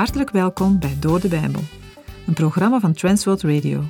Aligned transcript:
Hartelijk 0.00 0.30
welkom 0.30 0.78
bij 0.78 0.96
Door 1.00 1.20
de 1.20 1.28
Bijbel, 1.28 1.60
een 2.26 2.34
programma 2.34 2.80
van 2.80 2.92
Transworld 2.92 3.42
Radio. 3.42 3.84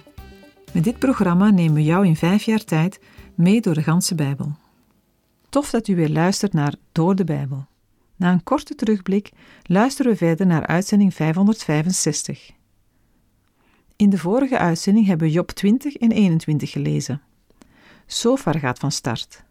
Met 0.72 0.84
dit 0.84 0.98
programma 0.98 1.50
nemen 1.50 1.75
we 1.75 1.84
jou 1.84 2.06
in 2.06 2.16
vijf 2.16 2.43
jaar 2.43 2.64
tijd 2.64 3.00
mee 3.34 3.61
door 3.61 3.75
de 3.75 3.82
ganse 3.82 4.14
Bijbel. 4.14 4.52
Tof 5.48 5.70
dat 5.70 5.88
u 5.88 5.96
weer 5.96 6.08
luistert 6.08 6.52
naar 6.52 6.75
Door 6.93 7.14
de 7.14 7.25
Bijbel. 7.25 7.66
Na 8.16 8.32
een 8.32 8.43
korte 8.43 8.75
terugblik 8.75 9.30
luisteren 9.62 10.12
we 10.12 10.18
verder 10.18 10.46
naar 10.46 10.66
uitzending 10.66 11.14
565. 11.14 12.50
In 13.96 14.11
de 14.11 14.18
vorige 14.18 14.58
uitzending 14.58 15.07
hebben 15.07 15.27
we 15.27 15.32
Job 15.32 15.50
20 15.50 15.94
en 15.94 16.11
21 16.11 16.71
gelezen. 16.71 17.22
Sofar 18.07 18.58
gaat 18.58 18.79
van 18.79 18.93
start. 18.93 19.44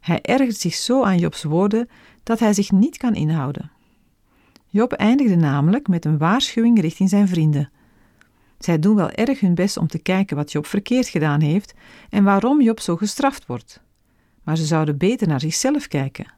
Hij 0.00 0.20
ergert 0.22 0.56
zich 0.56 0.74
zo 0.74 1.04
aan 1.04 1.18
Jobs 1.18 1.42
woorden 1.42 1.88
dat 2.22 2.38
hij 2.38 2.52
zich 2.52 2.70
niet 2.70 2.96
kan 2.96 3.14
inhouden. 3.14 3.71
Job 4.72 4.92
eindigde 4.92 5.36
namelijk 5.36 5.88
met 5.88 6.04
een 6.04 6.18
waarschuwing 6.18 6.80
richting 6.80 7.08
zijn 7.08 7.28
vrienden. 7.28 7.70
Zij 8.58 8.78
doen 8.78 8.96
wel 8.96 9.10
erg 9.10 9.40
hun 9.40 9.54
best 9.54 9.76
om 9.76 9.86
te 9.86 9.98
kijken 9.98 10.36
wat 10.36 10.52
Job 10.52 10.66
verkeerd 10.66 11.08
gedaan 11.08 11.40
heeft 11.40 11.74
en 12.10 12.24
waarom 12.24 12.60
Job 12.60 12.80
zo 12.80 12.96
gestraft 12.96 13.46
wordt. 13.46 13.82
Maar 14.42 14.56
ze 14.56 14.64
zouden 14.64 14.96
beter 14.96 15.28
naar 15.28 15.40
zichzelf 15.40 15.88
kijken. 15.88 16.32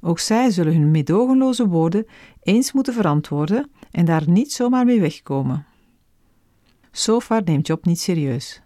Ook 0.00 0.18
zij 0.18 0.50
zullen 0.50 0.72
hun 0.72 0.90
medogenloze 0.90 1.66
woorden 1.68 2.06
eens 2.42 2.72
moeten 2.72 2.94
verantwoorden 2.94 3.70
en 3.90 4.04
daar 4.04 4.30
niet 4.30 4.52
zomaar 4.52 4.84
mee 4.84 5.00
wegkomen. 5.00 5.66
Sofar 6.90 7.42
neemt 7.44 7.66
Job 7.66 7.84
niet 7.84 8.00
serieus. 8.00 8.62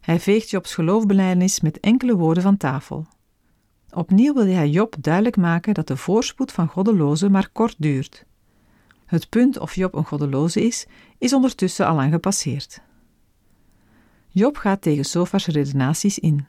Hij 0.00 0.20
veegt 0.20 0.50
Jobs 0.50 0.74
geloofbelijdenis 0.74 1.60
met 1.60 1.80
enkele 1.80 2.16
woorden 2.16 2.42
van 2.42 2.56
tafel. 2.56 3.06
Opnieuw 3.90 4.34
wil 4.34 4.46
hij 4.46 4.68
Job 4.68 4.96
duidelijk 5.00 5.36
maken 5.36 5.74
dat 5.74 5.86
de 5.86 5.96
voorspoed 5.96 6.52
van 6.52 6.68
goddelozen 6.68 7.30
maar 7.30 7.48
kort 7.52 7.74
duurt. 7.78 8.24
Het 9.06 9.28
punt 9.28 9.58
of 9.58 9.74
Job 9.74 9.94
een 9.94 10.04
goddeloze 10.04 10.62
is, 10.66 10.86
is 11.18 11.32
ondertussen 11.32 11.86
al 11.86 11.94
lang 11.94 12.12
gepasseerd. 12.12 12.80
Job 14.28 14.56
gaat 14.56 14.82
tegen 14.82 15.04
Sofars 15.04 15.46
redenaties 15.46 16.18
in. 16.18 16.46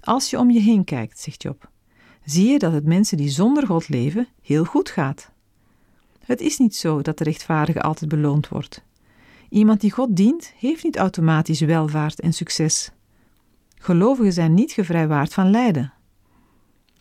Als 0.00 0.30
je 0.30 0.38
om 0.38 0.50
je 0.50 0.60
heen 0.60 0.84
kijkt, 0.84 1.18
zegt 1.18 1.42
Job, 1.42 1.68
zie 2.24 2.48
je 2.48 2.58
dat 2.58 2.72
het 2.72 2.84
mensen 2.84 3.16
die 3.16 3.28
zonder 3.28 3.66
God 3.66 3.88
leven 3.88 4.28
heel 4.42 4.64
goed 4.64 4.90
gaat. 4.90 5.32
Het 6.24 6.40
is 6.40 6.58
niet 6.58 6.76
zo 6.76 7.02
dat 7.02 7.18
de 7.18 7.24
rechtvaardige 7.24 7.82
altijd 7.82 8.10
beloond 8.10 8.48
wordt. 8.48 8.82
Iemand 9.48 9.80
die 9.80 9.92
God 9.92 10.16
dient, 10.16 10.52
heeft 10.58 10.84
niet 10.84 10.96
automatisch 10.96 11.60
welvaart 11.60 12.20
en 12.20 12.32
succes. 12.32 12.90
Gelovigen 13.78 14.32
zijn 14.32 14.54
niet 14.54 14.72
gevrijwaard 14.72 15.34
van 15.34 15.50
lijden. 15.50 15.92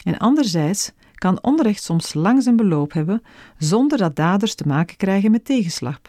En 0.03 0.17
anderzijds 0.17 0.91
kan 1.23 1.43
onrecht 1.43 1.83
soms 1.83 2.13
lang 2.13 2.43
zijn 2.43 2.55
beloop 2.55 2.93
hebben 2.93 3.23
zonder 3.57 3.97
dat 3.97 4.15
daders 4.15 4.55
te 4.55 4.67
maken 4.67 4.97
krijgen 4.97 5.31
met 5.31 5.45
tegenslag. 5.45 6.01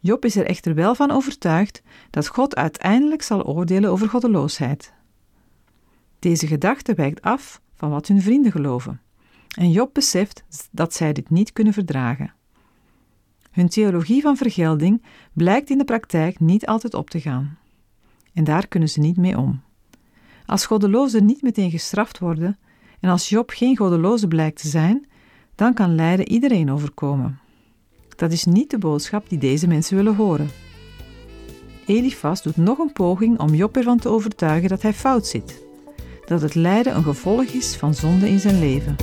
Job 0.00 0.24
is 0.24 0.36
er 0.36 0.46
echter 0.46 0.74
wel 0.74 0.94
van 0.94 1.10
overtuigd 1.10 1.82
dat 2.10 2.26
God 2.26 2.56
uiteindelijk 2.56 3.22
zal 3.22 3.44
oordelen 3.44 3.90
over 3.90 4.08
goddeloosheid. 4.08 4.92
Deze 6.18 6.46
gedachte 6.46 6.94
wijkt 6.94 7.22
af 7.22 7.60
van 7.74 7.90
wat 7.90 8.08
hun 8.08 8.22
vrienden 8.22 8.52
geloven, 8.52 9.00
en 9.56 9.70
Job 9.70 9.94
beseft 9.94 10.44
dat 10.70 10.94
zij 10.94 11.12
dit 11.12 11.30
niet 11.30 11.52
kunnen 11.52 11.72
verdragen. 11.72 12.34
Hun 13.50 13.68
theologie 13.68 14.22
van 14.22 14.36
vergelding 14.36 15.02
blijkt 15.32 15.70
in 15.70 15.78
de 15.78 15.84
praktijk 15.84 16.40
niet 16.40 16.66
altijd 16.66 16.94
op 16.94 17.10
te 17.10 17.20
gaan. 17.20 17.58
En 18.32 18.44
daar 18.44 18.66
kunnen 18.68 18.88
ze 18.88 19.00
niet 19.00 19.16
mee 19.16 19.38
om. 19.38 19.62
Als 20.46 20.66
goddelozen 20.66 21.24
niet 21.24 21.42
meteen 21.42 21.70
gestraft 21.70 22.18
worden, 22.18 22.58
en 23.04 23.10
als 23.10 23.28
Job 23.28 23.50
geen 23.50 23.76
goddeloze 23.76 24.28
blijkt 24.28 24.60
te 24.60 24.68
zijn, 24.68 25.06
dan 25.54 25.74
kan 25.74 25.94
lijden 25.94 26.28
iedereen 26.28 26.72
overkomen. 26.72 27.38
Dat 28.16 28.32
is 28.32 28.44
niet 28.44 28.70
de 28.70 28.78
boodschap 28.78 29.28
die 29.28 29.38
deze 29.38 29.66
mensen 29.66 29.96
willen 29.96 30.14
horen. 30.14 30.50
Elifas 31.86 32.42
doet 32.42 32.56
nog 32.56 32.78
een 32.78 32.92
poging 32.92 33.38
om 33.38 33.54
Job 33.54 33.76
ervan 33.76 33.98
te 33.98 34.08
overtuigen 34.08 34.68
dat 34.68 34.82
hij 34.82 34.92
fout 34.92 35.26
zit, 35.26 35.64
dat 36.26 36.42
het 36.42 36.54
lijden 36.54 36.96
een 36.96 37.02
gevolg 37.02 37.44
is 37.44 37.76
van 37.76 37.94
zonde 37.94 38.28
in 38.28 38.40
zijn 38.40 38.58
leven. 38.58 38.96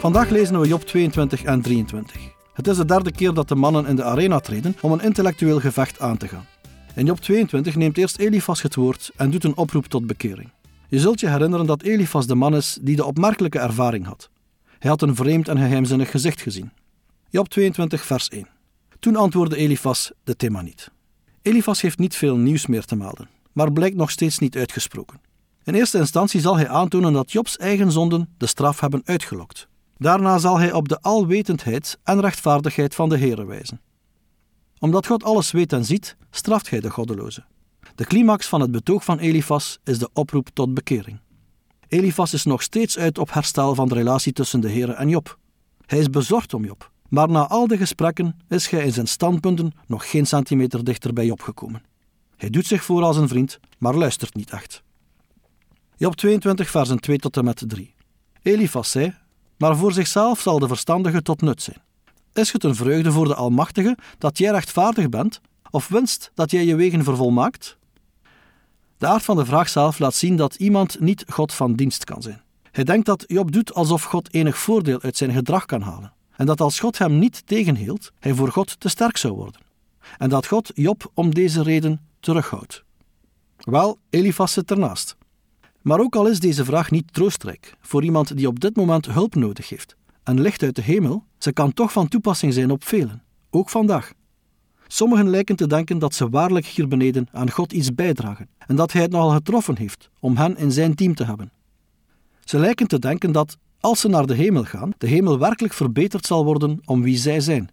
Vandaag 0.00 0.28
lezen 0.28 0.60
we 0.60 0.68
Job 0.68 0.82
22 0.82 1.42
en 1.42 1.62
23. 1.62 2.20
Het 2.52 2.66
is 2.66 2.76
de 2.76 2.84
derde 2.84 3.12
keer 3.12 3.34
dat 3.34 3.48
de 3.48 3.54
mannen 3.54 3.86
in 3.86 3.96
de 3.96 4.04
arena 4.04 4.40
treden 4.40 4.76
om 4.80 4.92
een 4.92 5.00
intellectueel 5.00 5.60
gevecht 5.60 6.00
aan 6.00 6.16
te 6.16 6.28
gaan. 6.28 6.46
In 6.94 7.06
Job 7.06 7.20
22 7.20 7.76
neemt 7.76 7.98
eerst 7.98 8.18
Elifas 8.18 8.62
het 8.62 8.74
woord 8.74 9.10
en 9.16 9.30
doet 9.30 9.44
een 9.44 9.56
oproep 9.56 9.86
tot 9.86 10.06
bekering. 10.06 10.50
Je 10.88 10.98
zult 10.98 11.20
je 11.20 11.28
herinneren 11.28 11.66
dat 11.66 11.82
Elifas 11.82 12.26
de 12.26 12.34
man 12.34 12.56
is 12.56 12.78
die 12.80 12.96
de 12.96 13.04
opmerkelijke 13.04 13.58
ervaring 13.58 14.06
had. 14.06 14.30
Hij 14.78 14.90
had 14.90 15.02
een 15.02 15.16
vreemd 15.16 15.48
en 15.48 15.58
geheimzinnig 15.58 16.10
gezicht 16.10 16.40
gezien. 16.40 16.72
Job 17.28 17.48
22, 17.48 18.04
vers 18.04 18.28
1. 18.28 18.46
Toen 19.00 19.16
antwoordde 19.16 19.56
Elifas 19.56 20.12
de 20.24 20.36
thema 20.36 20.62
niet. 20.62 20.90
Elifas 21.42 21.80
heeft 21.80 21.98
niet 21.98 22.16
veel 22.16 22.36
nieuws 22.36 22.66
meer 22.66 22.84
te 22.84 22.96
melden, 22.96 23.28
maar 23.52 23.72
blijkt 23.72 23.96
nog 23.96 24.10
steeds 24.10 24.38
niet 24.38 24.56
uitgesproken. 24.56 25.20
In 25.64 25.74
eerste 25.74 25.98
instantie 25.98 26.40
zal 26.40 26.56
hij 26.56 26.68
aantonen 26.68 27.12
dat 27.12 27.32
Jobs 27.32 27.56
eigen 27.56 27.92
zonden 27.92 28.28
de 28.38 28.46
straf 28.46 28.80
hebben 28.80 29.02
uitgelokt. 29.04 29.68
Daarna 30.00 30.38
zal 30.38 30.58
hij 30.58 30.72
op 30.72 30.88
de 30.88 31.00
alwetendheid 31.00 31.98
en 32.02 32.20
rechtvaardigheid 32.20 32.94
van 32.94 33.08
de 33.08 33.18
Heere 33.18 33.44
wijzen. 33.44 33.80
Omdat 34.78 35.06
God 35.06 35.24
alles 35.24 35.50
weet 35.50 35.72
en 35.72 35.84
ziet, 35.84 36.16
straft 36.30 36.70
hij 36.70 36.80
de 36.80 36.90
goddeloze. 36.90 37.44
De 37.94 38.04
climax 38.04 38.46
van 38.46 38.60
het 38.60 38.70
betoog 38.70 39.04
van 39.04 39.18
Elifas 39.18 39.78
is 39.84 39.98
de 39.98 40.10
oproep 40.12 40.48
tot 40.52 40.74
bekering. 40.74 41.20
Elifas 41.88 42.32
is 42.32 42.44
nog 42.44 42.62
steeds 42.62 42.98
uit 42.98 43.18
op 43.18 43.32
herstel 43.32 43.74
van 43.74 43.88
de 43.88 43.94
relatie 43.94 44.32
tussen 44.32 44.60
de 44.60 44.70
Heere 44.70 44.92
en 44.92 45.08
Job. 45.08 45.38
Hij 45.86 45.98
is 45.98 46.10
bezorgd 46.10 46.54
om 46.54 46.64
Job, 46.64 46.90
maar 47.08 47.28
na 47.28 47.46
al 47.46 47.66
de 47.66 47.76
gesprekken 47.76 48.36
is 48.48 48.68
hij 48.68 48.84
in 48.84 48.92
zijn 48.92 49.08
standpunten 49.08 49.72
nog 49.86 50.10
geen 50.10 50.26
centimeter 50.26 50.84
dichter 50.84 51.12
bij 51.12 51.26
Job 51.26 51.40
gekomen. 51.40 51.82
Hij 52.36 52.50
doet 52.50 52.66
zich 52.66 52.84
voor 52.84 53.02
als 53.02 53.16
een 53.16 53.28
vriend, 53.28 53.60
maar 53.78 53.94
luistert 53.94 54.34
niet 54.34 54.50
echt. 54.50 54.82
Job 55.96 56.14
22, 56.14 56.70
versen 56.70 57.00
2 57.00 57.18
tot 57.18 57.36
en 57.36 57.44
met 57.44 57.64
3. 57.66 57.94
Elifas 58.42 58.90
zei: 58.90 59.14
maar 59.60 59.76
voor 59.76 59.92
zichzelf 59.92 60.40
zal 60.40 60.58
de 60.58 60.68
verstandige 60.68 61.22
tot 61.22 61.40
nut 61.40 61.62
zijn. 61.62 61.82
Is 62.32 62.52
het 62.52 62.64
een 62.64 62.74
vreugde 62.74 63.12
voor 63.12 63.26
de 63.26 63.34
Almachtige 63.34 63.96
dat 64.18 64.38
jij 64.38 64.50
rechtvaardig 64.50 65.08
bent, 65.08 65.40
of 65.70 65.88
winst 65.88 66.30
dat 66.34 66.50
jij 66.50 66.64
je 66.64 66.74
wegen 66.74 67.04
vervolmaakt? 67.04 67.76
De 68.98 69.06
aard 69.06 69.22
van 69.22 69.36
de 69.36 69.44
vraag 69.44 69.68
zelf 69.68 69.98
laat 69.98 70.14
zien 70.14 70.36
dat 70.36 70.54
iemand 70.54 71.00
niet 71.00 71.24
God 71.28 71.52
van 71.52 71.74
dienst 71.74 72.04
kan 72.04 72.22
zijn. 72.22 72.42
Hij 72.70 72.84
denkt 72.84 73.06
dat 73.06 73.24
Job 73.26 73.52
doet 73.52 73.74
alsof 73.74 74.02
God 74.02 74.34
enig 74.34 74.58
voordeel 74.58 75.00
uit 75.02 75.16
zijn 75.16 75.32
gedrag 75.32 75.66
kan 75.66 75.82
halen, 75.82 76.12
en 76.36 76.46
dat 76.46 76.60
als 76.60 76.80
God 76.80 76.98
hem 76.98 77.18
niet 77.18 77.46
tegenhield, 77.46 78.12
hij 78.18 78.34
voor 78.34 78.52
God 78.52 78.80
te 78.80 78.88
sterk 78.88 79.16
zou 79.16 79.34
worden, 79.34 79.60
en 80.18 80.28
dat 80.28 80.46
God 80.46 80.70
Job 80.74 81.10
om 81.14 81.34
deze 81.34 81.62
reden 81.62 82.00
terughoudt. 82.20 82.84
Wel, 83.56 83.98
Elifas 84.10 84.52
zit 84.52 84.70
ernaast. 84.70 85.16
Maar 85.82 86.00
ook 86.00 86.16
al 86.16 86.26
is 86.26 86.40
deze 86.40 86.64
vraag 86.64 86.90
niet 86.90 87.12
troostrijk 87.12 87.74
voor 87.80 88.04
iemand 88.04 88.36
die 88.36 88.46
op 88.48 88.60
dit 88.60 88.76
moment 88.76 89.06
hulp 89.06 89.34
nodig 89.34 89.68
heeft 89.68 89.96
en 90.22 90.40
licht 90.40 90.62
uit 90.62 90.76
de 90.76 90.82
hemel, 90.82 91.24
ze 91.38 91.52
kan 91.52 91.72
toch 91.72 91.92
van 91.92 92.08
toepassing 92.08 92.52
zijn 92.52 92.70
op 92.70 92.84
velen, 92.84 93.22
ook 93.50 93.68
vandaag. 93.68 94.12
Sommigen 94.86 95.30
lijken 95.30 95.56
te 95.56 95.66
denken 95.66 95.98
dat 95.98 96.14
ze 96.14 96.28
waarlijk 96.28 96.66
hier 96.66 96.88
beneden 96.88 97.28
aan 97.32 97.50
God 97.50 97.72
iets 97.72 97.94
bijdragen 97.94 98.48
en 98.66 98.76
dat 98.76 98.92
Hij 98.92 99.02
het 99.02 99.10
nogal 99.10 99.30
getroffen 99.30 99.76
heeft 99.76 100.10
om 100.20 100.36
hen 100.36 100.56
in 100.56 100.72
zijn 100.72 100.94
team 100.94 101.14
te 101.14 101.24
hebben. 101.24 101.52
Ze 102.44 102.58
lijken 102.58 102.86
te 102.86 102.98
denken 102.98 103.32
dat, 103.32 103.56
als 103.80 104.00
ze 104.00 104.08
naar 104.08 104.26
de 104.26 104.34
hemel 104.34 104.64
gaan, 104.64 104.92
de 104.98 105.06
hemel 105.06 105.38
werkelijk 105.38 105.74
verbeterd 105.74 106.26
zal 106.26 106.44
worden 106.44 106.80
om 106.84 107.02
wie 107.02 107.16
zij 107.16 107.40
zijn. 107.40 107.70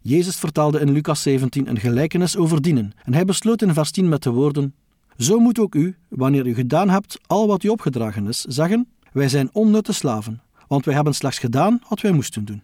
Jezus 0.00 0.36
vertaalde 0.36 0.80
in 0.80 0.92
Lucas 0.92 1.22
17 1.22 1.68
een 1.68 1.80
gelijkenis 1.80 2.36
over 2.36 2.62
dienen 2.62 2.92
en 3.04 3.14
hij 3.14 3.24
besloot 3.24 3.62
in 3.62 3.74
vers 3.74 3.90
10 3.90 4.08
met 4.08 4.22
de 4.22 4.30
woorden: 4.30 4.74
zo 5.16 5.38
moet 5.38 5.58
ook 5.58 5.74
u, 5.74 5.96
wanneer 6.08 6.46
u 6.46 6.54
gedaan 6.54 6.88
hebt 6.88 7.18
al 7.26 7.46
wat 7.46 7.62
u 7.62 7.68
opgedragen 7.68 8.26
is, 8.26 8.40
zeggen: 8.40 8.88
Wij 9.12 9.28
zijn 9.28 9.50
onnutte 9.52 9.92
slaven, 9.92 10.42
want 10.68 10.84
wij 10.84 10.94
hebben 10.94 11.14
slechts 11.14 11.38
gedaan 11.38 11.80
wat 11.88 12.00
wij 12.00 12.12
moesten 12.12 12.44
doen. 12.44 12.62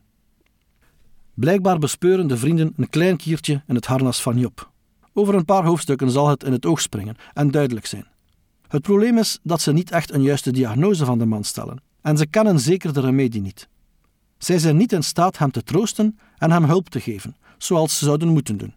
Blijkbaar 1.35 1.79
bespeuren 1.79 2.27
de 2.27 2.37
vrienden 2.37 2.73
een 2.77 2.91
klein 2.91 3.17
kiertje 3.17 3.63
in 3.67 3.75
het 3.75 3.87
harnas 3.87 4.23
van 4.23 4.39
Job. 4.39 4.71
Over 5.13 5.35
een 5.35 5.45
paar 5.45 5.65
hoofdstukken 5.65 6.11
zal 6.11 6.29
het 6.29 6.45
in 6.45 6.53
het 6.53 6.67
oog 6.67 6.81
springen 6.81 7.17
en 7.33 7.51
duidelijk 7.51 7.87
zijn. 7.87 8.07
Het 8.69 8.83
probleem 8.83 9.19
is 9.19 9.39
dat 9.43 9.61
ze 9.61 9.73
niet 9.73 9.91
echt 9.91 10.13
een 10.13 10.23
juiste 10.23 10.51
diagnose 10.51 11.05
van 11.05 11.19
de 11.19 11.27
man 11.27 11.45
stellen, 11.45 11.83
en 12.01 12.17
ze 12.17 12.27
kennen 12.27 12.61
zeker 12.61 12.93
de 12.93 13.01
remedie 13.01 13.41
niet. 13.41 13.69
Zij 14.39 14.59
zijn 14.59 14.77
niet 14.77 14.93
in 14.93 15.03
staat 15.03 15.39
hem 15.39 15.51
te 15.51 15.63
troosten 15.63 16.19
en 16.39 16.51
hem 16.51 16.65
hulp 16.65 16.89
te 16.89 17.01
geven, 17.01 17.37
zoals 17.59 17.99
ze 17.99 18.05
zouden 18.05 18.29
moeten 18.29 18.57
doen. 18.57 18.75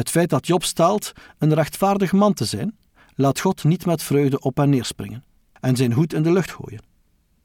Het 0.00 0.10
feit 0.10 0.30
dat 0.30 0.46
Job 0.46 0.64
staalt 0.64 1.12
een 1.38 1.54
rechtvaardig 1.54 2.12
man 2.12 2.34
te 2.34 2.44
zijn, 2.44 2.76
laat 3.14 3.40
God 3.40 3.64
niet 3.64 3.86
met 3.86 4.02
vreugde 4.02 4.40
op 4.40 4.58
en 4.58 4.70
neer 4.70 4.84
springen 4.84 5.24
en 5.60 5.76
zijn 5.76 5.92
hoed 5.92 6.12
in 6.12 6.22
de 6.22 6.32
lucht 6.32 6.50
gooien. 6.50 6.82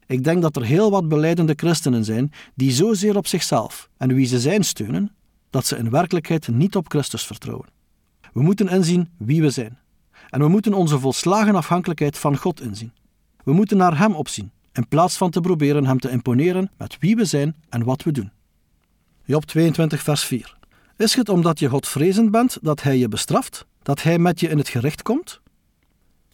Ik 0.06 0.24
denk 0.24 0.42
dat 0.42 0.56
er 0.56 0.64
heel 0.64 0.90
wat 0.90 1.08
beleidende 1.08 1.52
christenen 1.56 2.04
zijn 2.04 2.32
die 2.54 2.72
zozeer 2.72 3.16
op 3.16 3.26
zichzelf 3.26 3.88
en 3.96 4.14
wie 4.14 4.26
ze 4.26 4.40
zijn 4.40 4.64
steunen, 4.64 5.14
dat 5.50 5.66
ze 5.66 5.76
in 5.76 5.90
werkelijkheid 5.90 6.48
niet 6.48 6.76
op 6.76 6.88
Christus 6.88 7.26
vertrouwen. 7.26 7.68
We 8.32 8.42
moeten 8.42 8.68
inzien 8.68 9.08
wie 9.18 9.42
we 9.42 9.50
zijn. 9.50 9.78
En 10.30 10.40
we 10.40 10.48
moeten 10.48 10.74
onze 10.74 10.98
volslagen 10.98 11.54
afhankelijkheid 11.54 12.18
van 12.18 12.36
God 12.36 12.60
inzien. 12.60 12.92
We 13.44 13.52
moeten 13.52 13.76
naar 13.76 13.98
Hem 13.98 14.14
opzien, 14.14 14.50
in 14.72 14.88
plaats 14.88 15.16
van 15.16 15.30
te 15.30 15.40
proberen 15.40 15.86
Hem 15.86 15.98
te 15.98 16.10
imponeren 16.10 16.70
met 16.76 16.96
wie 17.00 17.16
we 17.16 17.24
zijn 17.24 17.56
en 17.68 17.84
wat 17.84 18.02
we 18.02 18.12
doen. 18.12 18.30
Job 19.24 19.44
22, 19.44 20.02
vers 20.02 20.24
4. 20.24 20.55
Is 20.96 21.14
het 21.14 21.28
omdat 21.28 21.58
je 21.58 21.68
Godvrezend 21.68 22.30
bent 22.30 22.58
dat 22.62 22.82
Hij 22.82 22.98
je 22.98 23.08
bestraft, 23.08 23.66
dat 23.82 24.02
Hij 24.02 24.18
met 24.18 24.40
je 24.40 24.48
in 24.48 24.58
het 24.58 24.68
gerecht 24.68 25.02
komt? 25.02 25.40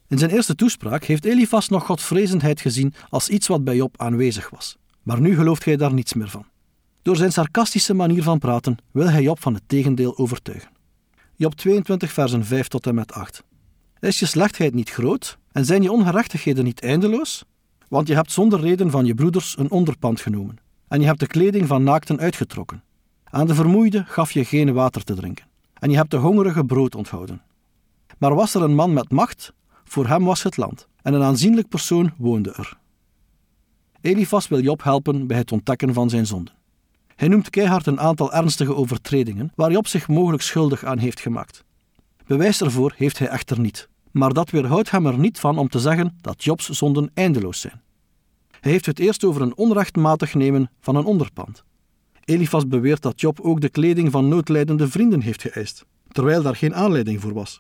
In 0.09 0.19
zijn 0.19 0.31
eerste 0.31 0.55
toespraak 0.55 1.05
heeft 1.05 1.25
Elifas 1.25 1.69
nog 1.69 1.87
Godvrezendheid 1.87 2.61
gezien 2.61 2.94
als 3.09 3.29
iets 3.29 3.47
wat 3.47 3.64
bij 3.64 3.76
Job 3.76 4.00
aanwezig 4.00 4.50
was. 4.50 4.76
Maar 5.03 5.20
nu 5.20 5.35
gelooft 5.35 5.64
hij 5.64 5.76
daar 5.76 5.93
niets 5.93 6.12
meer 6.12 6.29
van. 6.29 6.47
Door 7.03 7.17
zijn 7.17 7.32
sarcastische 7.32 7.94
manier 7.94 8.23
van 8.23 8.38
praten 8.38 8.76
wil 8.91 9.11
hij 9.11 9.23
Job 9.23 9.41
van 9.41 9.55
het 9.55 9.62
tegendeel 9.67 10.19
overtuigen. 10.19 10.70
Job 11.35 11.55
22, 11.55 12.12
versen 12.12 12.44
5 12.44 12.69
tot 12.69 12.87
en 12.87 12.94
met 12.94 13.12
8. 13.12 13.43
Is 14.00 14.19
je 14.19 14.26
slechtheid 14.26 14.75
niet 14.75 14.91
groot 14.91 15.38
en 15.53 15.65
zijn 15.65 15.82
je 15.82 15.93
ongerechtigheden 15.93 16.65
niet 16.65 16.82
eindeloos? 16.82 17.44
Want 17.88 18.08
je 18.08 18.15
hebt 18.15 18.32
zonder 18.32 18.61
reden 18.61 18.91
van 18.91 19.05
je 19.05 19.15
broeders 19.15 19.58
een 19.58 19.70
onderpand 19.70 20.20
genomen 20.20 20.56
en 20.88 21.00
je 21.00 21.06
hebt 21.06 21.20
de 21.20 21.26
kleding 21.26 21.67
van 21.67 21.82
naakten 21.82 22.19
uitgetrokken. 22.19 22.82
Aan 23.34 23.46
de 23.46 23.55
vermoeide 23.55 24.05
gaf 24.06 24.32
je 24.32 24.44
geen 24.44 24.73
water 24.73 25.05
te 25.05 25.14
drinken 25.14 25.46
en 25.75 25.90
je 25.90 25.96
hebt 25.96 26.11
de 26.11 26.17
hongerige 26.17 26.64
brood 26.64 26.94
onthouden. 26.94 27.43
Maar 28.19 28.34
was 28.34 28.55
er 28.55 28.62
een 28.62 28.75
man 28.75 28.93
met 28.93 29.11
macht, 29.11 29.52
voor 29.84 30.06
hem 30.06 30.25
was 30.25 30.43
het 30.43 30.56
land 30.56 30.88
en 31.02 31.14
een 31.14 31.23
aanzienlijk 31.23 31.69
persoon 31.69 32.12
woonde 32.17 32.52
er. 32.52 32.79
Elifas 34.00 34.49
wil 34.49 34.61
Job 34.61 34.82
helpen 34.82 35.26
bij 35.26 35.37
het 35.37 35.52
ontdekken 35.52 35.94
van 35.94 36.11
zijn 36.11 36.26
zonden. 36.26 36.55
Hij 37.17 37.29
noemt 37.29 37.50
keihard 37.50 37.87
een 37.87 38.00
aantal 38.00 38.32
ernstige 38.32 38.75
overtredingen 38.75 39.52
waar 39.55 39.73
Job 39.73 39.87
zich 39.87 40.08
mogelijk 40.08 40.43
schuldig 40.43 40.84
aan 40.84 40.99
heeft 40.99 41.20
gemaakt. 41.20 41.64
Bewijs 42.26 42.61
ervoor 42.61 42.94
heeft 42.96 43.19
hij 43.19 43.29
echter 43.29 43.61
niet, 43.61 43.88
maar 44.11 44.32
dat 44.32 44.50
weerhoudt 44.50 44.90
hem 44.90 45.06
er 45.06 45.19
niet 45.19 45.40
van 45.40 45.58
om 45.58 45.69
te 45.69 45.81
zeggen 45.81 46.19
dat 46.20 46.44
Jobs 46.44 46.69
zonden 46.69 47.11
eindeloos 47.14 47.61
zijn. 47.61 47.82
Hij 48.61 48.73
heeft 48.73 48.87
het 48.87 48.99
eerst 48.99 49.25
over 49.25 49.43
een 49.43 49.56
onrechtmatig 49.56 50.34
nemen 50.34 50.70
van 50.81 50.96
een 50.96 51.05
onderpand. 51.05 51.64
Elifas 52.24 52.69
beweert 52.69 53.02
dat 53.02 53.20
Job 53.20 53.40
ook 53.40 53.60
de 53.60 53.69
kleding 53.69 54.10
van 54.10 54.28
noodlijdende 54.28 54.88
vrienden 54.88 55.20
heeft 55.20 55.42
geëist, 55.42 55.84
terwijl 56.08 56.42
daar 56.42 56.56
geen 56.56 56.74
aanleiding 56.74 57.20
voor 57.20 57.32
was. 57.32 57.58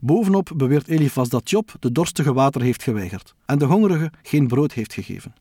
Bovenop 0.00 0.52
beweert 0.56 0.88
Elifas 0.88 1.28
dat 1.28 1.50
Job 1.50 1.74
de 1.80 1.92
dorstige 1.92 2.32
water 2.32 2.62
heeft 2.62 2.82
geweigerd 2.82 3.34
en 3.44 3.58
de 3.58 3.64
hongerige 3.64 4.12
geen 4.22 4.46
brood 4.46 4.72
heeft 4.72 4.92
gegeven. 4.92 5.34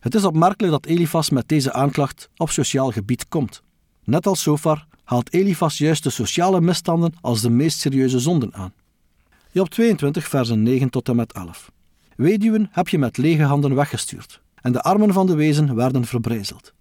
Het 0.00 0.14
is 0.14 0.24
opmerkelijk 0.24 0.72
dat 0.72 0.86
Elifas 0.86 1.30
met 1.30 1.48
deze 1.48 1.72
aanklacht 1.72 2.28
op 2.36 2.50
sociaal 2.50 2.90
gebied 2.90 3.28
komt. 3.28 3.62
Net 4.04 4.26
als 4.26 4.42
Sofar 4.42 4.86
haalt 5.04 5.32
Elifas 5.32 5.78
juist 5.78 6.02
de 6.02 6.10
sociale 6.10 6.60
misstanden 6.60 7.14
als 7.20 7.40
de 7.40 7.50
meest 7.50 7.78
serieuze 7.78 8.18
zonden 8.18 8.54
aan. 8.54 8.72
Job 9.52 9.68
22, 9.68 10.28
versen 10.28 10.62
9 10.62 10.90
tot 10.90 11.08
en 11.08 11.16
met 11.16 11.32
11. 11.32 11.70
Weduwen 12.16 12.68
heb 12.72 12.88
je 12.88 12.98
met 12.98 13.16
lege 13.16 13.42
handen 13.42 13.74
weggestuurd, 13.74 14.40
en 14.54 14.72
de 14.72 14.82
armen 14.82 15.12
van 15.12 15.26
de 15.26 15.34
wezen 15.34 15.74
werden 15.74 16.04
verbrijzeld. 16.04 16.72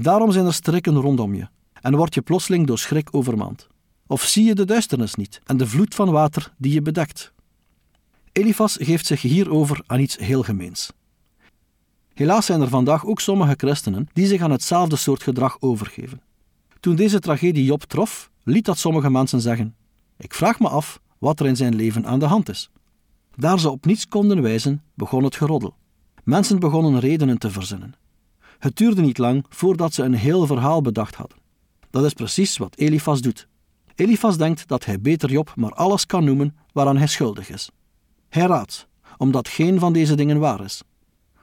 Daarom 0.00 0.32
zijn 0.32 0.46
er 0.46 0.54
strikken 0.54 0.94
rondom 0.94 1.34
je, 1.34 1.48
en 1.80 1.96
word 1.96 2.14
je 2.14 2.20
plotseling 2.20 2.66
door 2.66 2.78
schrik 2.78 3.08
overmand. 3.10 3.66
Of 4.06 4.22
zie 4.22 4.44
je 4.44 4.54
de 4.54 4.64
duisternis 4.64 5.14
niet 5.14 5.40
en 5.44 5.56
de 5.56 5.66
vloed 5.66 5.94
van 5.94 6.10
water 6.10 6.52
die 6.58 6.72
je 6.72 6.82
bedekt? 6.82 7.32
Elifas 8.32 8.76
geeft 8.80 9.06
zich 9.06 9.22
hierover 9.22 9.82
aan 9.86 10.00
iets 10.00 10.16
heel 10.16 10.42
gemeens. 10.42 10.92
Helaas 12.14 12.46
zijn 12.46 12.60
er 12.60 12.68
vandaag 12.68 13.06
ook 13.06 13.20
sommige 13.20 13.54
christenen 13.56 14.08
die 14.12 14.26
zich 14.26 14.40
aan 14.40 14.50
hetzelfde 14.50 14.96
soort 14.96 15.22
gedrag 15.22 15.60
overgeven. 15.60 16.22
Toen 16.80 16.96
deze 16.96 17.20
tragedie 17.20 17.64
Job 17.64 17.82
trof, 17.82 18.30
liet 18.42 18.64
dat 18.64 18.78
sommige 18.78 19.10
mensen 19.10 19.40
zeggen: 19.40 19.74
Ik 20.16 20.34
vraag 20.34 20.60
me 20.60 20.68
af 20.68 21.00
wat 21.18 21.40
er 21.40 21.46
in 21.46 21.56
zijn 21.56 21.74
leven 21.74 22.06
aan 22.06 22.18
de 22.18 22.26
hand 22.26 22.48
is. 22.48 22.70
Daar 23.36 23.60
ze 23.60 23.70
op 23.70 23.86
niets 23.86 24.08
konden 24.08 24.42
wijzen, 24.42 24.82
begon 24.94 25.24
het 25.24 25.36
geroddel. 25.36 25.74
Mensen 26.24 26.58
begonnen 26.58 27.00
redenen 27.00 27.38
te 27.38 27.50
verzinnen. 27.50 27.94
Het 28.58 28.76
duurde 28.76 29.00
niet 29.00 29.18
lang 29.18 29.44
voordat 29.48 29.94
ze 29.94 30.02
een 30.02 30.14
heel 30.14 30.46
verhaal 30.46 30.80
bedacht 30.82 31.14
hadden. 31.14 31.38
Dat 31.90 32.04
is 32.04 32.12
precies 32.12 32.56
wat 32.56 32.76
Elifas 32.76 33.20
doet. 33.20 33.48
Elifas 33.94 34.38
denkt 34.38 34.68
dat 34.68 34.84
hij 34.84 35.00
beter 35.00 35.30
Job 35.30 35.52
maar 35.56 35.72
alles 35.72 36.06
kan 36.06 36.24
noemen 36.24 36.56
waaraan 36.72 36.96
hij 36.96 37.06
schuldig 37.06 37.50
is. 37.50 37.70
Hij 38.28 38.46
raadt, 38.46 38.88
omdat 39.16 39.48
geen 39.48 39.78
van 39.78 39.92
deze 39.92 40.14
dingen 40.14 40.38
waar 40.38 40.64
is. 40.64 40.82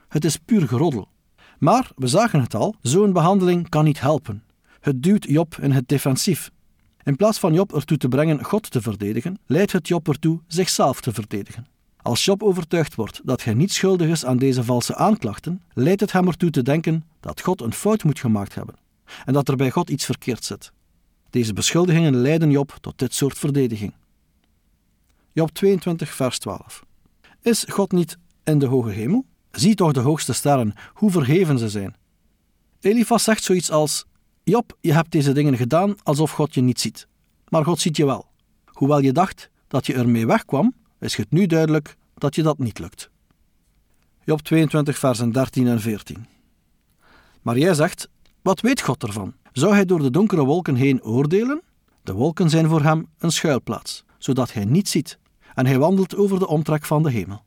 Het 0.08 0.24
is 0.24 0.36
puur 0.36 0.68
geroddel. 0.68 1.08
Maar, 1.58 1.90
we 1.96 2.06
zagen 2.06 2.40
het 2.40 2.54
al, 2.54 2.74
zo'n 2.80 3.12
behandeling 3.12 3.68
kan 3.68 3.84
niet 3.84 4.00
helpen. 4.00 4.44
Het 4.80 5.02
duwt 5.02 5.24
Job 5.24 5.56
in 5.60 5.70
het 5.70 5.88
defensief. 5.88 6.50
In 7.02 7.16
plaats 7.16 7.38
van 7.38 7.54
Job 7.54 7.74
ertoe 7.74 7.96
te 7.96 8.08
brengen 8.08 8.44
God 8.44 8.70
te 8.70 8.82
verdedigen, 8.82 9.38
leidt 9.46 9.72
het 9.72 9.88
Job 9.88 10.08
ertoe 10.08 10.40
zichzelf 10.46 11.00
te 11.00 11.12
verdedigen. 11.12 11.66
Als 12.06 12.24
Job 12.24 12.42
overtuigd 12.42 12.94
wordt 12.94 13.20
dat 13.24 13.44
hij 13.44 13.54
niet 13.54 13.72
schuldig 13.72 14.08
is 14.08 14.24
aan 14.24 14.36
deze 14.36 14.64
valse 14.64 14.94
aanklachten, 14.94 15.62
leidt 15.72 16.00
het 16.00 16.12
hem 16.12 16.26
ertoe 16.26 16.50
te 16.50 16.62
denken 16.62 17.04
dat 17.20 17.40
God 17.40 17.60
een 17.60 17.72
fout 17.72 18.04
moet 18.04 18.18
gemaakt 18.18 18.54
hebben 18.54 18.74
en 19.24 19.32
dat 19.32 19.48
er 19.48 19.56
bij 19.56 19.70
God 19.70 19.90
iets 19.90 20.04
verkeerd 20.04 20.44
zit. 20.44 20.72
Deze 21.30 21.52
beschuldigingen 21.52 22.16
leiden 22.16 22.50
Job 22.50 22.76
tot 22.80 22.98
dit 22.98 23.14
soort 23.14 23.38
verdediging. 23.38 23.94
Job 25.32 25.50
22, 25.50 26.14
vers 26.14 26.38
12. 26.38 26.84
Is 27.42 27.64
God 27.68 27.92
niet 27.92 28.18
in 28.44 28.58
de 28.58 28.66
hoge 28.66 28.90
hemel? 28.90 29.24
Zie 29.50 29.74
toch 29.74 29.92
de 29.92 30.00
hoogste 30.00 30.32
sterren, 30.32 30.74
hoe 30.94 31.10
verheven 31.10 31.58
ze 31.58 31.68
zijn. 31.68 31.96
Elifas 32.80 33.24
zegt 33.24 33.42
zoiets 33.42 33.70
als: 33.70 34.04
Job, 34.42 34.76
je 34.80 34.92
hebt 34.92 35.10
deze 35.12 35.32
dingen 35.32 35.56
gedaan 35.56 35.94
alsof 36.02 36.30
God 36.30 36.54
je 36.54 36.60
niet 36.60 36.80
ziet. 36.80 37.06
Maar 37.48 37.64
God 37.64 37.80
ziet 37.80 37.96
je 37.96 38.06
wel. 38.06 38.26
Hoewel 38.66 38.98
je 38.98 39.12
dacht 39.12 39.50
dat 39.68 39.86
je 39.86 39.94
ermee 39.94 40.26
wegkwam, 40.26 40.74
is 40.98 41.16
het 41.16 41.30
nu 41.30 41.46
duidelijk 41.46 41.96
dat 42.14 42.34
je 42.34 42.42
dat 42.42 42.58
niet 42.58 42.78
lukt. 42.78 43.10
Job 44.24 44.40
22, 44.40 44.98
versen 44.98 45.32
13 45.32 45.66
en 45.66 45.80
14. 45.80 46.26
Maar 47.42 47.58
jij 47.58 47.74
zegt: 47.74 48.08
Wat 48.42 48.60
weet 48.60 48.80
God 48.80 49.02
ervan? 49.02 49.34
Zou 49.52 49.72
hij 49.72 49.84
door 49.84 50.02
de 50.02 50.10
donkere 50.10 50.44
wolken 50.44 50.74
heen 50.74 51.02
oordelen? 51.02 51.62
De 52.02 52.12
wolken 52.12 52.50
zijn 52.50 52.68
voor 52.68 52.82
hem 52.82 53.08
een 53.18 53.32
schuilplaats, 53.32 54.04
zodat 54.18 54.52
hij 54.52 54.64
niet 54.64 54.88
ziet, 54.88 55.18
en 55.54 55.66
hij 55.66 55.78
wandelt 55.78 56.16
over 56.16 56.38
de 56.38 56.46
omtrek 56.46 56.84
van 56.84 57.02
de 57.02 57.10
hemel. 57.10 57.44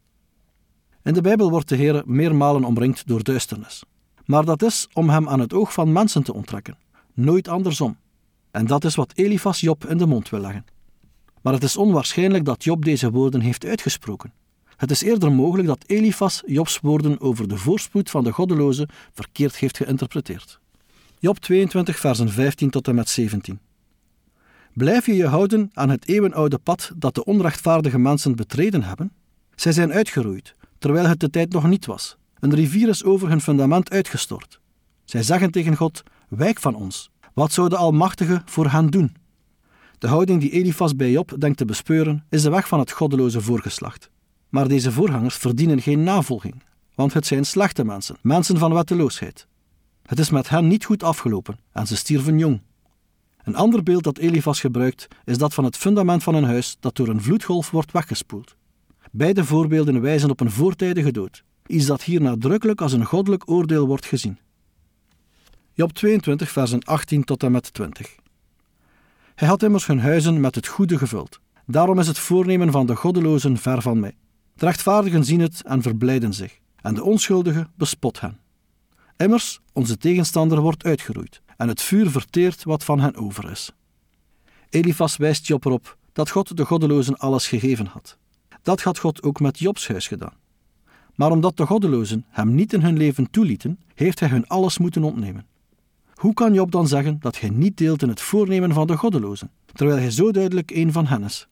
In 1.03 1.13
de 1.13 1.21
Bijbel 1.21 1.49
wordt 1.49 1.69
de 1.69 1.75
Heer 1.75 2.03
meermalen 2.05 2.63
omringd 2.63 3.07
door 3.07 3.23
duisternis. 3.23 3.83
Maar 4.25 4.45
dat 4.45 4.61
is 4.61 4.87
om 4.93 5.09
hem 5.09 5.29
aan 5.29 5.39
het 5.39 5.53
oog 5.53 5.73
van 5.73 5.91
mensen 5.91 6.23
te 6.23 6.33
onttrekken, 6.33 6.77
nooit 7.13 7.47
andersom. 7.47 7.97
En 8.51 8.65
dat 8.65 8.83
is 8.83 8.95
wat 8.95 9.13
Elifas 9.15 9.59
Job 9.59 9.85
in 9.85 9.97
de 9.97 10.05
mond 10.05 10.29
wil 10.29 10.39
leggen. 10.39 10.65
Maar 11.41 11.53
het 11.53 11.63
is 11.63 11.77
onwaarschijnlijk 11.77 12.45
dat 12.45 12.63
Job 12.63 12.85
deze 12.85 13.11
woorden 13.11 13.41
heeft 13.41 13.65
uitgesproken. 13.65 14.33
Het 14.77 14.91
is 14.91 15.01
eerder 15.01 15.31
mogelijk 15.31 15.67
dat 15.67 15.83
Elifas 15.85 16.43
Jobs 16.45 16.79
woorden 16.81 17.21
over 17.21 17.47
de 17.47 17.57
voorspoed 17.57 18.09
van 18.09 18.23
de 18.23 18.31
goddeloze 18.31 18.87
verkeerd 19.13 19.55
heeft 19.55 19.77
geïnterpreteerd. 19.77 20.59
Job 21.19 21.37
22, 21.39 21.99
versen 21.99 22.29
15 22.29 22.69
tot 22.69 22.87
en 22.87 22.95
met 22.95 23.09
17. 23.09 23.59
Blijf 24.73 25.05
je 25.05 25.15
je 25.15 25.27
houden 25.27 25.69
aan 25.73 25.89
het 25.89 26.07
eeuwenoude 26.07 26.57
pad 26.57 26.91
dat 26.95 27.15
de 27.15 27.23
onrechtvaardige 27.23 27.97
mensen 27.97 28.35
betreden 28.35 28.83
hebben? 28.83 29.11
Zij 29.55 29.71
zijn 29.71 29.91
uitgeroeid, 29.91 30.55
terwijl 30.77 31.05
het 31.05 31.19
de 31.19 31.29
tijd 31.29 31.53
nog 31.53 31.67
niet 31.67 31.85
was. 31.85 32.17
Een 32.39 32.55
rivier 32.55 32.89
is 32.89 33.03
over 33.03 33.29
hun 33.29 33.41
fundament 33.41 33.91
uitgestort. 33.91 34.59
Zij 35.05 35.23
zeggen 35.23 35.51
tegen 35.51 35.75
God: 35.75 36.03
Wijk 36.27 36.59
van 36.59 36.75
ons. 36.75 37.09
Wat 37.33 37.51
zou 37.51 37.69
de 37.69 37.77
Almachtige 37.77 38.41
voor 38.45 38.69
hen 38.69 38.89
doen? 38.89 39.15
De 39.99 40.07
houding 40.07 40.41
die 40.41 40.51
Elifas 40.51 40.95
bij 40.95 41.11
Job 41.11 41.35
denkt 41.37 41.57
te 41.57 41.65
bespeuren, 41.65 42.25
is 42.29 42.41
de 42.41 42.49
weg 42.49 42.67
van 42.67 42.79
het 42.79 42.91
goddeloze 42.91 43.41
voorgeslacht. 43.41 44.09
Maar 44.49 44.67
deze 44.67 44.91
voorgangers 44.91 45.35
verdienen 45.35 45.81
geen 45.81 46.03
navolging, 46.03 46.63
want 46.95 47.13
het 47.13 47.25
zijn 47.25 47.45
slechte 47.45 47.83
mensen, 47.83 48.17
mensen 48.21 48.57
van 48.57 48.73
wetteloosheid. 48.73 49.47
Het 50.05 50.19
is 50.19 50.29
met 50.29 50.49
hen 50.49 50.67
niet 50.67 50.85
goed 50.85 51.03
afgelopen 51.03 51.59
en 51.71 51.87
ze 51.87 51.95
stierven 51.95 52.37
jong. 52.37 52.61
Een 53.43 53.55
ander 53.55 53.83
beeld 53.83 54.03
dat 54.03 54.17
Elifas 54.17 54.59
gebruikt 54.59 55.07
is 55.25 55.37
dat 55.37 55.53
van 55.53 55.63
het 55.63 55.77
fundament 55.77 56.23
van 56.23 56.35
een 56.35 56.43
huis 56.43 56.77
dat 56.79 56.95
door 56.95 57.07
een 57.07 57.21
vloedgolf 57.21 57.71
wordt 57.71 57.91
weggespoeld. 57.91 58.55
Beide 59.11 59.45
voorbeelden 59.45 60.01
wijzen 60.01 60.29
op 60.29 60.39
een 60.39 60.51
voortijdige 60.51 61.11
dood, 61.11 61.43
iets 61.67 61.85
dat 61.85 62.03
hier 62.03 62.21
nadrukkelijk 62.21 62.81
als 62.81 62.93
een 62.93 63.05
goddelijk 63.05 63.49
oordeel 63.49 63.87
wordt 63.87 64.05
gezien. 64.05 64.37
Job 65.73 65.93
22, 65.93 66.51
versen 66.51 66.83
18 66.83 67.23
tot 67.23 67.43
en 67.43 67.51
met 67.51 67.73
20. 67.73 68.18
Hij 69.39 69.47
had 69.47 69.63
immers 69.63 69.85
hun 69.85 69.99
huizen 69.99 70.39
met 70.39 70.55
het 70.55 70.67
goede 70.67 70.97
gevuld. 70.97 71.39
Daarom 71.65 71.99
is 71.99 72.07
het 72.07 72.19
voornemen 72.19 72.71
van 72.71 72.85
de 72.85 72.95
goddelozen 72.95 73.57
ver 73.57 73.81
van 73.81 73.99
mij. 73.99 74.15
De 74.53 74.65
rechtvaardigen 74.65 75.25
zien 75.25 75.39
het 75.39 75.61
en 75.65 75.81
verblijden 75.81 76.33
zich, 76.33 76.59
en 76.81 76.93
de 76.93 77.03
onschuldigen 77.03 77.71
bespot 77.75 78.19
hen. 78.19 78.39
Immers, 79.17 79.59
onze 79.73 79.97
tegenstander 79.97 80.59
wordt 80.59 80.83
uitgeroeid, 80.83 81.41
en 81.57 81.67
het 81.67 81.81
vuur 81.81 82.09
verteert 82.09 82.63
wat 82.63 82.83
van 82.83 82.99
hen 82.99 83.15
over 83.15 83.51
is. 83.51 83.71
Elifas 84.69 85.17
wijst 85.17 85.47
Job 85.47 85.65
erop 85.65 85.97
dat 86.13 86.29
God 86.29 86.57
de 86.57 86.65
goddelozen 86.65 87.17
alles 87.17 87.47
gegeven 87.47 87.85
had. 87.85 88.17
Dat 88.61 88.81
had 88.81 88.99
God 88.99 89.23
ook 89.23 89.39
met 89.39 89.59
Jobs 89.59 89.87
huis 89.87 90.07
gedaan. 90.07 90.37
Maar 91.15 91.31
omdat 91.31 91.57
de 91.57 91.65
goddelozen 91.65 92.25
hem 92.29 92.55
niet 92.55 92.73
in 92.73 92.81
hun 92.81 92.97
leven 92.97 93.31
toelieten, 93.31 93.79
heeft 93.93 94.19
hij 94.19 94.29
hun 94.29 94.47
alles 94.47 94.77
moeten 94.77 95.03
ontnemen. 95.03 95.45
Hoe 96.19 96.33
kan 96.33 96.53
Job 96.53 96.71
dan 96.71 96.87
zeggen 96.87 97.17
dat 97.19 97.39
hij 97.39 97.49
niet 97.49 97.77
deelt 97.77 98.01
in 98.01 98.09
het 98.09 98.21
voornemen 98.21 98.73
van 98.73 98.87
de 98.87 98.97
goddelozen, 98.97 99.51
terwijl 99.73 99.99
hij 99.99 100.11
zo 100.11 100.31
duidelijk 100.31 100.71
een 100.71 100.91
van 100.91 101.07
hen 101.07 101.23
is? 101.23 101.47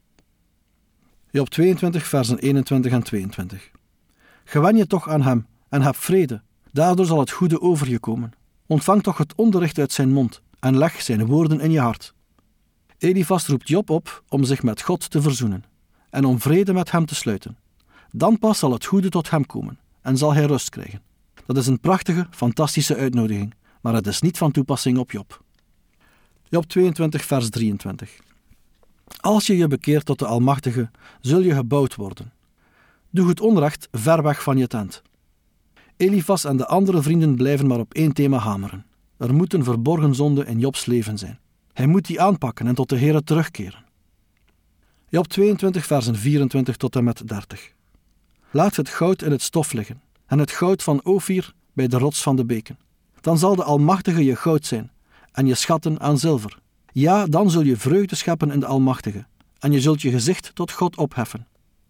Job 1.32 1.50
22, 1.50 2.08
versen 2.08 2.38
21 2.38 2.92
en 2.92 3.04
22. 3.04 3.72
Gewen 4.44 4.76
je 4.76 4.88
toch 4.88 5.10
aan 5.10 5.22
hem 5.22 5.46
en 5.70 5.82
heb 5.82 5.96
vrede, 5.96 6.42
daardoor 6.72 7.06
zal 7.06 7.20
het 7.20 7.32
goede 7.32 7.62
over 7.62 7.90
je 7.90 8.00
komen. 8.00 8.32
Ontvang 8.66 9.04
toch 9.04 9.18
het 9.18 9.36
onderricht 9.36 9.80
uit 9.80 9.92
zijn 9.92 10.12
mond 10.12 10.42
en 10.60 10.78
leg 10.78 11.02
zijn 11.02 11.26
woorden 11.26 11.60
in 11.60 11.72
je 11.72 11.80
hart. 11.80 12.14
Elifas 12.98 13.48
roept 13.48 13.68
Job 13.68 13.90
op 13.90 14.24
om 14.30 14.44
zich 14.44 14.64
met 14.64 14.82
God 14.82 15.10
te 15.10 15.22
verzoenen 15.22 15.64
en 16.10 16.26
om 16.26 16.40
vrede 16.40 16.74
met 16.74 16.92
hem 16.92 17.06
te 17.06 17.16
sluiten. 17.16 17.58
Dan 18.12 18.40
pas 18.40 18.60
zal 18.60 18.72
het 18.72 18.86
goede 18.86 19.10
tot 19.10 19.30
hem 19.30 19.46
komen 19.46 19.80
en 20.02 20.18
zal 20.18 20.34
hij 20.34 20.46
rust 20.46 20.70
krijgen. 20.70 21.02
Dat 21.46 21.58
is 21.58 21.68
een 21.68 21.80
prachtige, 21.80 22.28
fantastische 22.32 22.96
uitnodiging, 22.96 23.54
maar 23.88 23.96
het 23.96 24.08
is 24.08 24.22
niet 24.22 24.38
van 24.38 24.52
toepassing 24.52 24.98
op 24.98 25.12
Job. 25.12 25.44
Job 26.50 26.66
22, 26.66 27.26
vers 27.26 27.50
23. 27.50 28.20
Als 29.20 29.48
je 29.48 29.58
je 29.58 29.68
bekeert 29.68 30.06
tot 30.06 30.20
de 30.20 30.26
Almachtige, 30.26 30.90
zul 31.22 31.40
je 31.40 31.54
gebouwd 31.54 31.96
worden. 31.96 32.34
Doe 33.10 33.28
het 33.28 33.42
onrecht 33.42 33.88
ver 33.92 34.24
weg 34.24 34.44
van 34.44 34.58
je 34.58 34.68
tent. 34.68 35.02
Elifas 35.98 36.44
en 36.44 36.58
de 36.58 36.68
andere 36.68 37.02
vrienden 37.02 37.36
blijven 37.36 37.68
maar 37.68 37.80
op 37.80 37.94
één 37.94 38.14
thema 38.14 38.38
hameren. 38.38 38.86
Er 39.18 39.34
moet 39.34 39.54
een 39.54 39.64
verborgen 39.64 40.16
zonde 40.16 40.46
in 40.46 40.60
Jobs 40.60 40.86
leven 40.86 41.18
zijn. 41.18 41.40
Hij 41.74 41.88
moet 41.88 42.06
die 42.06 42.22
aanpakken 42.22 42.68
en 42.68 42.76
tot 42.76 42.90
de 42.90 42.98
Heere 42.98 43.24
terugkeren. 43.24 43.86
Job 45.10 45.28
22, 45.28 45.86
versen 45.86 46.16
24 46.16 46.78
tot 46.78 46.96
en 46.96 47.04
met 47.04 47.28
30. 47.28 47.72
Laat 48.52 48.76
het 48.76 48.90
goud 48.90 49.22
in 49.22 49.32
het 49.32 49.42
stof 49.42 49.74
liggen, 49.74 50.02
en 50.26 50.40
het 50.40 50.52
goud 50.52 50.84
van 50.84 51.06
Ophir 51.06 51.54
bij 51.74 51.88
de 51.88 51.98
rots 51.98 52.22
van 52.22 52.36
de 52.36 52.46
beken. 52.46 52.86
Dan 53.28 53.38
zal 53.38 53.56
de 53.56 53.64
Almachtige 53.64 54.24
je 54.24 54.36
goud 54.36 54.66
zijn, 54.66 54.92
en 55.32 55.46
je 55.46 55.56
schatten 55.56 56.00
aan 56.00 56.18
zilver. 56.18 56.60
Ja, 56.92 57.26
dan 57.26 57.50
zul 57.50 57.62
je 57.62 57.78
vreugde 57.78 58.16
scheppen 58.16 58.52
in 58.52 58.60
de 58.60 58.66
Almachtige, 58.66 59.26
en 59.60 59.72
je 59.72 59.82
zult 59.82 60.02
je 60.02 60.10
gezicht 60.10 60.56
tot 60.56 60.72
God 60.72 60.98
opheffen. 60.98 61.48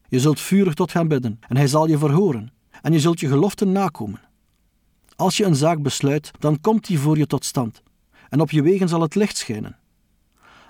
Je 0.10 0.20
zult 0.20 0.39
vurig 0.39 0.74
tot 0.74 0.94
hem 0.94 1.08
bidden, 1.08 1.39
en 1.48 1.58
hij 1.58 1.67
zal 1.67 1.88
je 1.88 1.98
verhoren, 1.98 2.51
en 2.82 2.94
je 2.94 3.00
zult 3.00 3.20
je 3.20 3.27
geloften 3.27 3.72
nakomen. 3.72 4.20
Als 5.15 5.38
je 5.38 5.46
een 5.46 5.56
zaak 5.56 5.82
besluit, 5.82 6.32
dan 6.39 6.62
komt 6.62 6.88
die 6.88 7.00
voor 7.00 7.17
je 7.17 7.27
tot 7.27 7.46
stand, 7.46 7.82
en 8.29 8.41
op 8.41 8.51
je 8.51 8.62
wegen 8.62 8.89
zal 8.89 9.01
het 9.01 9.15
licht 9.15 9.38
schijnen. 9.38 9.77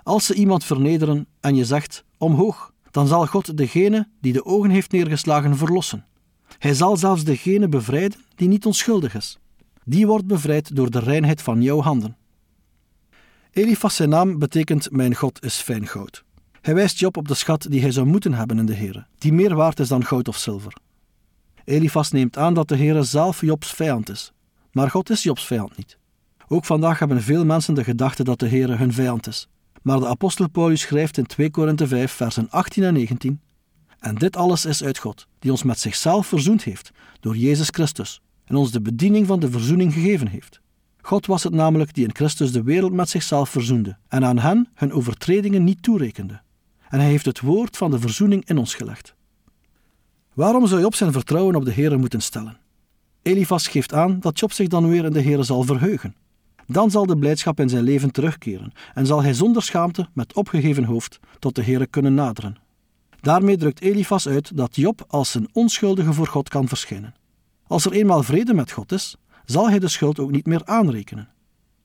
Als 0.02 0.26
ze 0.26 0.34
iemand 0.34 0.64
vernederen 0.64 1.26
en 1.40 1.56
je 1.56 1.64
zegt 1.64 2.04
omhoog, 2.18 2.72
dan 2.90 3.06
zal 3.06 3.26
God 3.26 3.56
degene 3.56 4.08
die 4.20 4.32
de 4.32 4.44
ogen 4.44 4.70
heeft 4.70 4.92
neergeslagen 4.92 5.56
verlossen. 5.56 6.06
Hij 6.58 6.74
zal 6.74 6.96
zelfs 6.96 7.24
degene 7.24 7.68
bevrijden 7.68 8.20
die 8.34 8.48
niet 8.48 8.66
onschuldig 8.66 9.14
is. 9.14 9.38
Die 9.88 10.06
wordt 10.06 10.26
bevrijd 10.26 10.76
door 10.76 10.90
de 10.90 10.98
reinheid 10.98 11.42
van 11.42 11.62
jouw 11.62 11.80
handen. 11.80 12.16
Elifas 13.50 13.96
zijn 13.96 14.08
naam 14.08 14.38
betekent 14.38 14.90
mijn 14.90 15.14
God 15.14 15.44
is 15.44 15.56
fijn 15.56 15.86
goud. 15.86 16.24
Hij 16.60 16.74
wijst 16.74 16.98
Job 16.98 17.16
op 17.16 17.28
de 17.28 17.34
schat 17.34 17.66
die 17.70 17.80
hij 17.80 17.90
zou 17.90 18.06
moeten 18.06 18.34
hebben 18.34 18.58
in 18.58 18.66
de 18.66 18.74
Heere, 18.74 19.06
die 19.18 19.32
meer 19.32 19.54
waard 19.54 19.80
is 19.80 19.88
dan 19.88 20.04
goud 20.04 20.28
of 20.28 20.36
zilver. 20.36 20.72
Elifas 21.64 22.10
neemt 22.10 22.36
aan 22.36 22.54
dat 22.54 22.68
de 22.68 22.76
Heere 22.76 23.02
zelf 23.02 23.40
Jobs 23.40 23.70
vijand 23.70 24.10
is, 24.10 24.32
maar 24.72 24.90
God 24.90 25.10
is 25.10 25.22
Jobs 25.22 25.46
vijand 25.46 25.76
niet. 25.76 25.98
Ook 26.48 26.64
vandaag 26.64 26.98
hebben 26.98 27.22
veel 27.22 27.44
mensen 27.44 27.74
de 27.74 27.84
gedachte 27.84 28.24
dat 28.24 28.38
de 28.38 28.48
Heere 28.48 28.76
hun 28.76 28.92
vijand 28.92 29.26
is. 29.26 29.48
Maar 29.82 29.98
de 29.98 30.06
apostel 30.06 30.48
Paulus 30.48 30.80
schrijft 30.80 31.18
in 31.18 31.26
2 31.26 31.50
Korinthe 31.50 31.86
5 31.86 32.12
versen 32.12 32.50
18 32.50 32.82
en 32.82 32.94
19 32.94 33.40
En 33.98 34.14
dit 34.14 34.36
alles 34.36 34.64
is 34.64 34.82
uit 34.82 34.98
God, 34.98 35.26
die 35.38 35.50
ons 35.50 35.62
met 35.62 35.80
zichzelf 35.80 36.26
verzoend 36.26 36.62
heeft 36.62 36.90
door 37.20 37.36
Jezus 37.36 37.68
Christus 37.68 38.20
en 38.48 38.56
ons 38.56 38.70
de 38.70 38.80
bediening 38.80 39.26
van 39.26 39.40
de 39.40 39.50
verzoening 39.50 39.92
gegeven 39.92 40.28
heeft. 40.28 40.60
God 41.00 41.26
was 41.26 41.42
het 41.42 41.52
namelijk 41.52 41.94
die 41.94 42.04
in 42.04 42.14
Christus 42.14 42.52
de 42.52 42.62
wereld 42.62 42.92
met 42.92 43.08
zichzelf 43.08 43.48
verzoende 43.48 43.96
en 44.08 44.24
aan 44.24 44.38
hen 44.38 44.68
hun 44.74 44.92
overtredingen 44.92 45.64
niet 45.64 45.82
toerekende. 45.82 46.40
En 46.88 47.00
hij 47.00 47.08
heeft 47.08 47.24
het 47.24 47.40
woord 47.40 47.76
van 47.76 47.90
de 47.90 47.98
verzoening 47.98 48.44
in 48.44 48.58
ons 48.58 48.74
gelegd. 48.74 49.14
Waarom 50.34 50.66
zou 50.66 50.80
Job 50.80 50.94
zijn 50.94 51.12
vertrouwen 51.12 51.54
op 51.54 51.64
de 51.64 51.72
Heere 51.72 51.96
moeten 51.96 52.20
stellen? 52.20 52.58
Elifas 53.22 53.68
geeft 53.68 53.92
aan 53.92 54.20
dat 54.20 54.38
Job 54.38 54.52
zich 54.52 54.68
dan 54.68 54.88
weer 54.88 55.04
in 55.04 55.12
de 55.12 55.22
Heere 55.22 55.42
zal 55.42 55.62
verheugen. 55.62 56.14
Dan 56.66 56.90
zal 56.90 57.06
de 57.06 57.18
blijdschap 57.18 57.60
in 57.60 57.68
zijn 57.68 57.82
leven 57.82 58.10
terugkeren 58.10 58.72
en 58.94 59.06
zal 59.06 59.22
hij 59.22 59.34
zonder 59.34 59.62
schaamte 59.62 60.08
met 60.12 60.34
opgegeven 60.34 60.84
hoofd 60.84 61.20
tot 61.38 61.54
de 61.54 61.62
Heere 61.62 61.86
kunnen 61.86 62.14
naderen. 62.14 62.56
Daarmee 63.20 63.56
drukt 63.56 63.80
Elifas 63.80 64.28
uit 64.28 64.56
dat 64.56 64.76
Job 64.76 65.04
als 65.08 65.34
een 65.34 65.48
onschuldige 65.52 66.12
voor 66.12 66.26
God 66.26 66.48
kan 66.48 66.68
verschijnen. 66.68 67.14
Als 67.68 67.84
er 67.84 67.92
eenmaal 67.92 68.22
vrede 68.22 68.54
met 68.54 68.70
God 68.70 68.92
is, 68.92 69.16
zal 69.44 69.68
hij 69.68 69.78
de 69.78 69.88
schuld 69.88 70.18
ook 70.18 70.30
niet 70.30 70.46
meer 70.46 70.64
aanrekenen. 70.64 71.28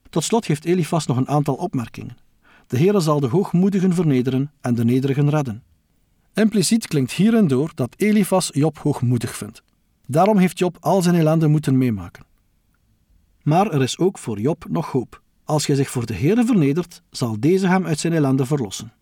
Tot 0.10 0.24
slot 0.24 0.46
heeft 0.46 0.66
Elifas 0.66 1.06
nog 1.06 1.18
een 1.18 1.28
aantal 1.28 1.56
opmerkingen. 1.56 2.18
De 2.68 2.78
Heere 2.78 3.00
zal 3.00 3.20
de 3.20 3.28
hoogmoedigen 3.28 3.94
vernederen 3.94 4.52
en 4.62 4.75
de 4.75 4.86
nederigen 4.86 5.30
redden. 5.30 5.63
Impliciet 6.34 6.88
klinkt 6.88 7.12
hierin 7.12 7.48
door 7.48 7.72
dat 7.75 7.94
Elifas 7.98 8.50
Job 8.54 8.78
hoogmoedig 8.78 9.36
vindt. 9.36 9.63
Daarom 10.08 10.38
heeft 10.38 10.60
Job 10.60 10.78
al 10.80 11.02
zijn 11.02 11.16
ellende 11.16 11.48
moeten 11.48 11.78
meemaken. 11.78 12.25
Maar 13.42 13.72
er 13.72 13.82
is 13.82 13.98
ook 13.98 14.18
voor 14.18 14.40
Job 14.40 14.66
nog 14.70 14.92
hoop. 14.92 15.22
Als 15.44 15.66
hij 15.66 15.75
zich 15.75 15.90
voor 15.90 16.06
de 16.06 16.16
Heere 16.16 16.46
vernedert, 16.46 17.02
zal 17.10 17.40
deze 17.40 17.68
hem 17.68 17.86
uit 17.86 18.00
zijn 18.00 18.13
ellende 18.13 18.46
verlossen. 18.46 18.94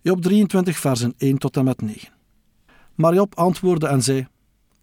Job 0.00 0.22
23, 0.22 0.78
versen 0.78 1.14
1 1.16 1.38
tot 1.38 1.56
en 1.56 1.64
met 1.64 1.80
9. 1.80 2.12
Maar 2.94 3.14
Job 3.14 3.34
antwoordde 3.34 3.86
en 3.86 4.02
zei: 4.02 4.26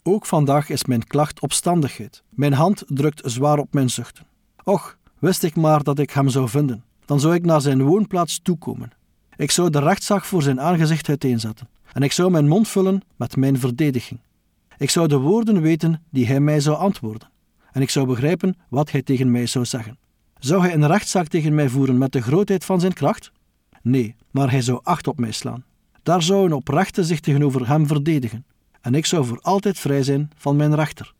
Ook 0.04 0.26
vandaag 0.26 0.70
is 0.70 0.86
mijn 0.86 1.08
klacht 1.08 1.40
opstandigheid. 1.40 2.24
Mijn 2.30 2.54
hand 2.54 2.84
drukt 2.88 3.22
zwaar 3.26 3.58
op 3.58 3.74
mijn 3.74 3.90
zuchten. 3.90 4.26
Och, 4.64 4.98
wist 5.20 5.44
ik 5.44 5.56
maar 5.56 5.84
dat 5.84 6.00
ik 6.00 6.10
hem 6.10 6.30
zou 6.30 6.50
vinden, 6.50 6.84
dan 7.06 7.20
zou 7.20 7.34
ik 7.34 7.46
naar 7.46 7.62
zijn 7.62 7.82
woonplaats 7.82 8.40
toekomen. 8.44 8.92
Ik 9.36 9.52
zou 9.52 9.70
de 9.70 9.80
rechtszaak 9.80 10.24
voor 10.24 10.42
zijn 10.42 10.62
aangezicht 10.62 11.10
uiteenzetten, 11.10 11.70
en 11.94 12.04
ik 12.04 12.12
zou 12.12 12.32
mijn 12.32 12.48
mond 12.48 12.68
vullen 12.68 13.02
met 13.16 13.36
mijn 13.36 13.60
verdediging. 13.60 14.20
Ik 14.78 14.90
zou 14.90 15.08
de 15.08 15.18
woorden 15.18 15.62
weten 15.62 16.04
die 16.10 16.28
hij 16.28 16.40
mij 16.40 16.60
zou 16.60 16.78
antwoorden, 16.78 17.30
en 17.72 17.82
ik 17.82 17.90
zou 17.90 18.06
begrijpen 18.06 18.58
wat 18.70 18.92
hij 18.92 19.02
tegen 19.02 19.32
mij 19.32 19.46
zou 19.46 19.66
zeggen. 19.66 19.98
Zou 20.38 20.62
hij 20.62 20.74
een 20.74 20.88
rechtszaak 20.88 21.28
tegen 21.28 21.56
mij 21.56 21.70
voeren 21.70 21.98
met 21.98 22.12
de 22.12 22.22
grootheid 22.22 22.66
van 22.66 22.80
zijn 22.80 22.94
kracht? 22.94 23.32
Nee, 23.82 24.16
maar 24.32 24.52
hij 24.52 24.62
zou 24.62 24.80
acht 24.84 25.08
op 25.08 25.20
mij 25.20 25.32
slaan. 25.32 25.64
Daar 26.04 26.24
zou 26.24 26.46
een 26.46 26.54
oprechte 26.54 27.04
zich 27.04 27.20
tegenover 27.20 27.68
hem 27.68 27.88
verdedigen, 27.88 28.46
en 28.82 28.96
ik 28.96 29.06
zou 29.06 29.26
voor 29.26 29.40
altijd 29.42 29.80
vrij 29.80 30.04
zijn 30.04 30.32
van 30.36 30.56
mijn 30.56 30.76
rechter. 30.76 31.14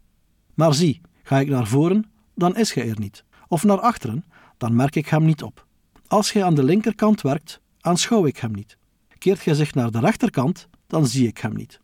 Maar 0.54 0.74
zie, 0.74 1.02
ga 1.24 1.40
ik 1.40 1.50
naar 1.50 1.68
voren, 1.68 2.12
dan 2.36 2.56
is 2.56 2.74
hij 2.74 2.90
er 2.90 3.00
niet, 3.00 3.24
of 3.48 3.64
naar 3.64 3.80
achteren, 3.80 4.26
dan 4.58 4.76
merk 4.76 4.96
ik 4.96 5.08
hem 5.08 5.26
niet 5.26 5.44
op. 5.44 5.66
Als 6.08 6.32
hij 6.32 6.44
aan 6.44 6.56
de 6.56 6.64
linkerkant 6.64 7.22
werkt, 7.22 7.60
aanschouw 7.82 8.26
ik 8.26 8.38
hem 8.38 8.52
niet. 8.52 8.78
Keert 9.18 9.40
gij 9.40 9.54
zich 9.54 9.74
naar 9.74 9.92
de 9.92 10.00
rechterkant, 10.00 10.68
dan 10.88 11.08
zie 11.08 11.28
ik 11.28 11.38
hem 11.38 11.54
niet. 11.54 11.80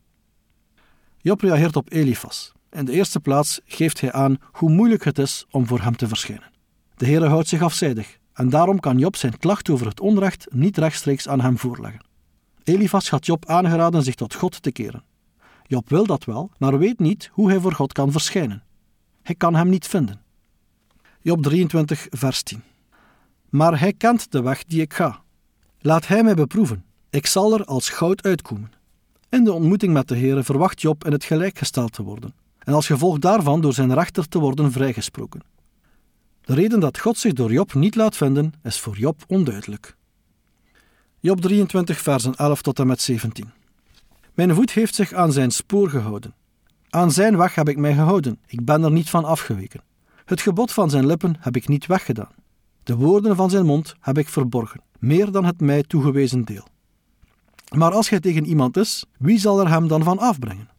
Job 1.17 1.41
reageert 1.41 1.75
op 1.75 1.91
Elifas. 1.91 2.51
In 2.72 2.86
de 2.86 2.91
eerste 2.91 3.20
plaats 3.20 3.62
geeft 3.65 4.01
hij 4.01 4.12
aan 4.12 4.38
hoe 4.51 4.70
moeilijk 4.70 5.03
het 5.03 5.20
is 5.20 5.46
om 5.51 5.67
voor 5.67 5.82
hem 5.82 5.96
te 5.96 6.08
verschijnen. 6.08 6.51
De 6.96 7.05
Heere 7.05 7.27
houdt 7.27 7.48
zich 7.48 7.62
afzijdig 7.62 8.17
en 8.34 8.50
daarom 8.50 8.79
kan 8.79 8.98
Job 8.98 9.15
zijn 9.15 9.38
klacht 9.38 9.70
over 9.70 9.88
het 9.88 10.00
onrecht 10.00 10.48
niet 10.50 10.77
rechtstreeks 10.77 11.27
aan 11.27 11.41
hem 11.41 11.58
voorleggen. 11.58 12.05
Elifas 12.63 13.10
had 13.10 13.25
Job 13.25 13.46
aangeraden 13.46 14.03
zich 14.03 14.15
tot 14.15 14.34
God 14.34 14.62
te 14.62 14.72
keren. 14.72 15.03
Job 15.67 15.89
wil 15.89 16.05
dat 16.05 16.24
wel, 16.24 16.51
maar 16.57 16.77
weet 16.77 17.00
niet 17.00 17.29
hoe 17.34 17.50
hij 17.50 17.60
voor 17.60 17.74
God 17.74 17.93
kan 17.93 18.12
verschijnen. 18.12 18.63
Hij 19.22 19.36
kan 19.36 19.55
hem 19.55 19.69
niet 19.69 19.88
vinden. 19.88 20.22
Job 21.22 21.43
23, 21.43 22.07
vers 22.10 22.43
10. 22.43 22.63
Maar 23.50 23.79
hij 23.79 23.93
kent 23.93 24.31
de 24.31 24.41
weg 24.41 24.63
die 24.63 24.81
ik 24.81 24.93
ga. 24.93 25.22
Laat 25.79 26.07
hij 26.07 26.24
mij 26.24 26.36
beproeven. 26.36 26.84
Ik 27.10 27.25
zal 27.25 27.53
er 27.53 27.65
als 27.65 27.89
goud 27.89 28.24
uitkomen. 28.24 28.72
In 29.29 29.43
de 29.43 29.53
ontmoeting 29.53 29.93
met 29.93 30.07
de 30.07 30.17
Heere 30.17 30.43
verwacht 30.43 30.81
Job 30.81 31.05
in 31.05 31.12
het 31.12 31.24
gelijk 31.24 31.57
gesteld 31.57 31.91
te 31.91 32.03
worden, 32.03 32.34
en 32.60 32.74
als 32.74 32.86
gevolg 32.86 33.19
daarvan 33.19 33.62
door 33.62 33.74
zijn 33.74 33.93
rechter 33.93 34.27
te 34.27 34.39
worden 34.39 34.72
vrijgesproken. 34.72 35.41
De 36.41 36.53
reden 36.53 36.79
dat 36.79 37.00
God 37.00 37.17
zich 37.17 37.34
door 37.34 37.51
Job 37.51 37.74
niet 37.74 37.95
laat 37.95 38.17
vinden, 38.17 38.53
is 38.63 38.79
voor 38.79 38.98
Job 38.98 39.24
onduidelijk. 39.27 39.95
Job 41.19 41.41
23, 41.41 42.01
versen 42.01 42.36
11 42.36 42.62
tot 42.62 42.79
en 42.79 42.88
met 42.88 43.01
17. 43.01 43.51
Mijn 44.36 44.56
voet 44.56 44.72
heeft 44.72 44.96
zich 44.96 45.13
aan 45.13 45.32
zijn 45.32 45.51
spoor 45.51 45.89
gehouden. 45.89 46.34
Aan 46.89 47.12
zijn 47.12 47.38
weg 47.38 47.56
heb 47.56 47.70
ik 47.70 47.77
mij 47.77 47.94
gehouden, 47.94 48.39
ik 48.48 48.65
ben 48.65 48.84
er 48.84 48.92
niet 48.92 49.10
van 49.10 49.25
afgeweken. 49.25 49.84
Het 50.25 50.42
gebod 50.42 50.72
van 50.72 50.89
zijn 50.89 51.06
lippen 51.06 51.36
heb 51.39 51.56
ik 51.56 51.68
niet 51.68 51.86
weggedaan. 51.86 52.32
De 52.84 52.96
woorden 52.96 53.36
van 53.36 53.50
zijn 53.50 53.65
mond 53.65 53.96
heb 54.00 54.18
ik 54.18 54.30
verborgen, 54.30 54.82
meer 55.00 55.32
dan 55.32 55.46
het 55.46 55.62
mij 55.62 55.84
toegewezen 55.84 56.44
deel. 56.44 56.68
Maar 57.75 57.92
als 57.92 58.10
hij 58.10 58.20
tegen 58.20 58.46
iemand 58.46 58.77
is, 58.77 59.06
wie 59.18 59.39
zal 59.39 59.60
er 59.60 59.70
hem 59.70 59.88
dan 59.88 60.04
van 60.04 60.20
afbrengen? 60.20 60.70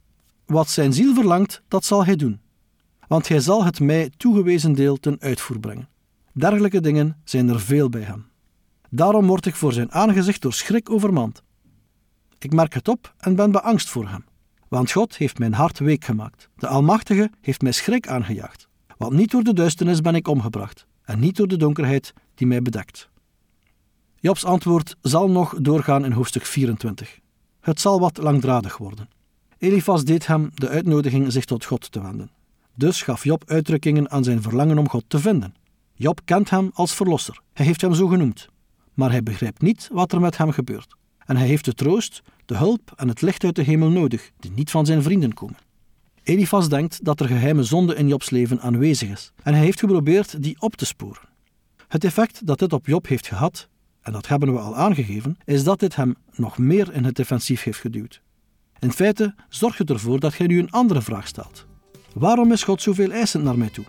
Wat 0.46 0.68
zijn 0.68 0.92
ziel 0.92 1.14
verlangt, 1.14 1.62
dat 1.68 1.84
zal 1.84 2.04
hij 2.04 2.16
doen. 2.16 2.40
Want 3.08 3.28
hij 3.28 3.40
zal 3.40 3.64
het 3.64 3.80
mij 3.80 4.10
toegewezen 4.16 4.72
deel 4.72 4.96
ten 4.96 5.16
uitvoer 5.20 5.58
brengen. 5.60 5.88
Dergelijke 6.32 6.80
dingen 6.80 7.16
zijn 7.24 7.48
er 7.48 7.60
veel 7.60 7.88
bij 7.88 8.02
hem. 8.02 8.26
Daarom 8.90 9.26
word 9.26 9.46
ik 9.46 9.54
voor 9.54 9.72
zijn 9.72 9.92
aangezicht 9.92 10.42
door 10.42 10.52
schrik 10.52 10.90
overmand. 10.90 11.42
Ik 12.38 12.52
merk 12.52 12.74
het 12.74 12.88
op 12.88 13.14
en 13.18 13.34
ben 13.34 13.50
beangst 13.50 13.88
voor 13.88 14.08
hem. 14.08 14.24
Want 14.68 14.92
God 14.92 15.16
heeft 15.16 15.38
mijn 15.38 15.52
hart 15.52 15.78
week 15.78 16.04
gemaakt. 16.04 16.48
De 16.56 16.66
Almachtige 16.66 17.30
heeft 17.40 17.62
mij 17.62 17.72
schrik 17.72 18.08
aangejaagd. 18.08 18.68
Want 18.96 19.12
niet 19.12 19.30
door 19.30 19.42
de 19.42 19.52
duisternis 19.52 20.00
ben 20.00 20.14
ik 20.14 20.28
omgebracht. 20.28 20.86
en 21.02 21.18
niet 21.18 21.36
door 21.36 21.48
de 21.48 21.56
donkerheid 21.56 22.12
die 22.34 22.46
mij 22.46 22.62
bedekt. 22.62 23.08
Jobs 24.16 24.44
antwoord 24.44 24.96
zal 25.00 25.30
nog 25.30 25.54
doorgaan 25.60 26.04
in 26.04 26.12
hoofdstuk 26.12 26.44
24. 26.44 27.18
Het 27.60 27.80
zal 27.80 28.00
wat 28.00 28.16
langdradig 28.16 28.76
worden. 28.76 29.08
Elifas 29.58 30.04
deed 30.04 30.26
hem 30.26 30.50
de 30.54 30.68
uitnodiging 30.68 31.32
zich 31.32 31.44
tot 31.44 31.64
God 31.64 31.92
te 31.92 32.02
wenden. 32.02 32.30
Dus 32.74 33.02
gaf 33.02 33.24
Job 33.24 33.42
uitdrukkingen 33.46 34.10
aan 34.10 34.24
zijn 34.24 34.42
verlangen 34.42 34.78
om 34.78 34.88
God 34.88 35.04
te 35.08 35.18
vinden. 35.18 35.54
Job 35.94 36.20
kent 36.24 36.50
hem 36.50 36.70
als 36.74 36.94
verlosser. 36.94 37.40
Hij 37.52 37.66
heeft 37.66 37.80
hem 37.80 37.94
zo 37.94 38.06
genoemd. 38.06 38.48
Maar 38.94 39.10
hij 39.10 39.22
begrijpt 39.22 39.62
niet 39.62 39.88
wat 39.92 40.12
er 40.12 40.20
met 40.20 40.36
hem 40.36 40.50
gebeurt. 40.50 40.96
En 41.26 41.36
hij 41.36 41.46
heeft 41.46 41.64
de 41.64 41.74
troost, 41.74 42.22
de 42.44 42.56
hulp 42.56 42.92
en 42.96 43.08
het 43.08 43.22
licht 43.22 43.44
uit 43.44 43.56
de 43.56 43.62
hemel 43.62 43.90
nodig, 43.90 44.30
die 44.38 44.50
niet 44.50 44.70
van 44.70 44.86
zijn 44.86 45.02
vrienden 45.02 45.34
komen. 45.34 45.56
Elifas 46.22 46.68
denkt 46.68 47.04
dat 47.04 47.20
er 47.20 47.26
geheime 47.26 47.62
zonde 47.62 47.94
in 47.94 48.08
Jobs 48.08 48.30
leven 48.30 48.60
aanwezig 48.60 49.08
is, 49.08 49.32
en 49.42 49.54
hij 49.54 49.62
heeft 49.62 49.80
geprobeerd 49.80 50.42
die 50.42 50.56
op 50.58 50.76
te 50.76 50.86
sporen. 50.86 51.28
Het 51.88 52.04
effect 52.04 52.46
dat 52.46 52.58
dit 52.58 52.72
op 52.72 52.86
Job 52.86 53.06
heeft 53.06 53.26
gehad, 53.26 53.68
en 54.00 54.12
dat 54.12 54.28
hebben 54.28 54.52
we 54.52 54.58
al 54.58 54.76
aangegeven, 54.76 55.36
is 55.44 55.64
dat 55.64 55.80
dit 55.80 55.96
hem 55.96 56.14
nog 56.32 56.58
meer 56.58 56.92
in 56.92 57.04
het 57.04 57.14
defensief 57.14 57.62
heeft 57.62 57.78
geduwd. 57.78 58.20
In 58.78 58.92
feite 58.92 59.34
zorgt 59.48 59.78
het 59.78 59.90
ervoor 59.90 60.20
dat 60.20 60.36
hij 60.36 60.46
nu 60.46 60.58
een 60.58 60.70
andere 60.70 61.02
vraag 61.02 61.26
stelt. 61.26 61.66
Waarom 62.14 62.52
is 62.52 62.62
God 62.62 62.82
zoveel 62.82 63.10
eisend 63.10 63.44
naar 63.44 63.58
mij 63.58 63.68
toe? 63.68 63.84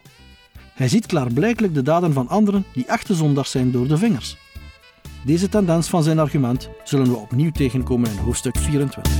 Hij 0.73 0.87
ziet 0.87 1.05
klaarblijkelijk 1.05 1.73
de 1.73 1.81
daden 1.81 2.13
van 2.13 2.27
anderen 2.27 2.65
die 2.73 2.85
echte 2.85 3.15
zondaars 3.15 3.51
zijn 3.51 3.71
door 3.71 3.87
de 3.87 3.97
vingers. 3.97 4.37
Deze 5.25 5.49
tendens 5.49 5.87
van 5.89 6.03
zijn 6.03 6.19
argument 6.19 6.69
zullen 6.83 7.09
we 7.09 7.15
opnieuw 7.15 7.51
tegenkomen 7.51 8.11
in 8.11 8.17
hoofdstuk 8.17 8.57
24. 8.57 9.13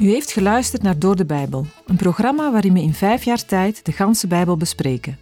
U 0.00 0.08
heeft 0.08 0.32
geluisterd 0.32 0.82
naar 0.82 0.98
Door 0.98 1.16
de 1.16 1.24
Bijbel, 1.24 1.66
een 1.86 1.96
programma 1.96 2.52
waarin 2.52 2.72
we 2.72 2.80
in 2.80 2.94
vijf 2.94 3.24
jaar 3.24 3.44
tijd 3.44 3.84
de 3.84 3.92
ganse 3.92 4.26
Bijbel 4.26 4.56
bespreken. 4.56 5.18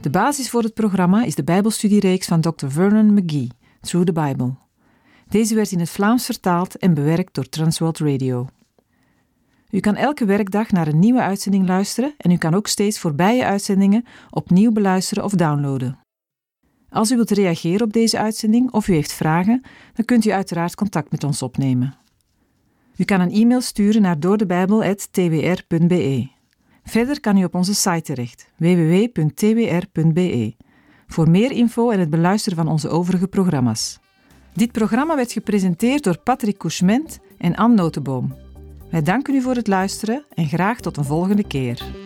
De 0.00 0.10
basis 0.10 0.50
voor 0.50 0.62
het 0.62 0.74
programma 0.74 1.24
is 1.24 1.34
de 1.34 1.44
Bijbelstudiereeks 1.44 2.26
van 2.26 2.40
Dr. 2.40 2.66
Vernon 2.68 3.14
McGee, 3.14 3.48
Through 3.82 4.06
the 4.06 4.12
Bible. 4.12 4.54
Deze 5.28 5.54
werd 5.54 5.72
in 5.72 5.78
het 5.78 5.90
Vlaams 5.90 6.24
vertaald 6.24 6.76
en 6.76 6.94
bewerkt 6.94 7.34
door 7.34 7.48
Transworld 7.48 7.98
Radio. 7.98 8.46
U 9.70 9.80
kan 9.80 9.96
elke 9.96 10.24
werkdag 10.24 10.70
naar 10.70 10.86
een 10.86 10.98
nieuwe 10.98 11.20
uitzending 11.20 11.66
luisteren 11.66 12.14
en 12.16 12.30
u 12.30 12.36
kan 12.36 12.54
ook 12.54 12.66
steeds 12.66 12.98
voorbije 12.98 13.44
uitzendingen 13.44 14.04
opnieuw 14.30 14.72
beluisteren 14.72 15.24
of 15.24 15.32
downloaden. 15.32 15.98
Als 16.88 17.10
u 17.10 17.16
wilt 17.16 17.30
reageren 17.30 17.86
op 17.86 17.92
deze 17.92 18.18
uitzending 18.18 18.72
of 18.72 18.88
u 18.88 18.92
heeft 18.92 19.12
vragen, 19.12 19.62
dan 19.94 20.04
kunt 20.04 20.24
u 20.24 20.30
uiteraard 20.30 20.74
contact 20.74 21.10
met 21.10 21.24
ons 21.24 21.42
opnemen. 21.42 21.96
U 22.96 23.04
kan 23.04 23.20
een 23.20 23.32
e-mail 23.32 23.60
sturen 23.60 24.02
naar 24.02 24.20
doordebijbel.twr.be. 24.20 26.28
Verder 26.84 27.20
kan 27.20 27.36
u 27.36 27.44
op 27.44 27.54
onze 27.54 27.74
site 27.74 28.02
terecht, 28.02 28.48
www.twr.be, 28.56 30.54
voor 31.12 31.30
meer 31.30 31.50
info 31.50 31.90
en 31.90 32.00
het 32.00 32.10
beluisteren 32.10 32.58
van 32.58 32.68
onze 32.68 32.88
overige 32.88 33.28
programma's. 33.28 33.98
Dit 34.54 34.72
programma 34.72 35.16
werd 35.16 35.32
gepresenteerd 35.32 36.04
door 36.04 36.18
Patrick 36.18 36.58
Couchement 36.58 37.18
en 37.38 37.54
Anne 37.54 37.76
Notenboom. 37.76 38.34
Wij 38.90 39.02
danken 39.02 39.34
u 39.34 39.40
voor 39.40 39.54
het 39.54 39.66
luisteren 39.66 40.24
en 40.34 40.48
graag 40.48 40.80
tot 40.80 40.96
een 40.96 41.04
volgende 41.04 41.46
keer. 41.46 42.01